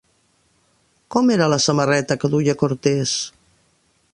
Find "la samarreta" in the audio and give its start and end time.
1.53-2.17